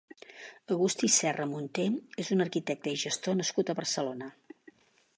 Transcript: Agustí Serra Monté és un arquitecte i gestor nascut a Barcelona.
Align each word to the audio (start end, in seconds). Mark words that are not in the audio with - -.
Agustí 0.75 1.09
Serra 1.15 1.45
Monté 1.51 1.87
és 2.25 2.33
un 2.37 2.43
arquitecte 2.49 2.97
i 2.97 3.01
gestor 3.05 3.41
nascut 3.43 3.71
a 3.75 3.81
Barcelona. 3.83 4.35